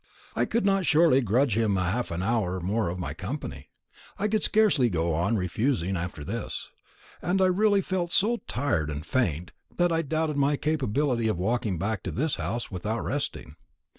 I 0.35 0.45
could 0.45 0.65
not 0.65 0.87
surely 0.87 1.21
grudge 1.21 1.55
him 1.55 1.75
half 1.75 2.09
an 2.09 2.23
hour 2.23 2.59
more 2.59 2.89
of 2.89 2.97
my 2.97 3.13
company. 3.13 3.69
I 4.17 4.27
could 4.27 4.41
scarcely 4.41 4.89
go 4.89 5.13
on 5.13 5.37
refusing 5.37 5.95
after 5.95 6.23
this; 6.23 6.71
and 7.21 7.39
I 7.39 7.45
really 7.45 7.81
felt 7.81 8.11
so 8.11 8.37
tired 8.47 8.89
and 8.89 9.05
faint, 9.05 9.51
that 9.77 9.91
I 9.91 10.01
doubted 10.01 10.37
my 10.37 10.57
capability 10.57 11.27
of 11.27 11.37
walking 11.37 11.77
back 11.77 12.01
to 12.01 12.11
this 12.11 12.37
house 12.37 12.71
without 12.71 13.01
resting. 13.03 13.57